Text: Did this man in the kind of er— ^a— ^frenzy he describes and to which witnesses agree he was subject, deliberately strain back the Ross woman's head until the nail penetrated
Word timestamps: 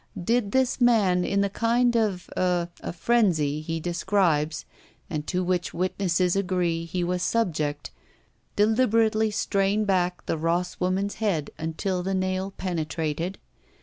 Did 0.19 0.51
this 0.51 0.81
man 0.81 1.23
in 1.23 1.41
the 1.41 1.49
kind 1.51 1.95
of 1.95 2.27
er— 2.35 2.69
^a— 2.81 2.89
^frenzy 2.91 3.61
he 3.61 3.79
describes 3.79 4.65
and 5.11 5.27
to 5.27 5.43
which 5.43 5.75
witnesses 5.75 6.35
agree 6.35 6.85
he 6.85 7.03
was 7.03 7.21
subject, 7.21 7.91
deliberately 8.55 9.29
strain 9.29 9.85
back 9.85 10.25
the 10.25 10.39
Ross 10.39 10.79
woman's 10.79 11.17
head 11.21 11.51
until 11.59 12.01
the 12.01 12.15
nail 12.15 12.49
penetrated 12.49 13.37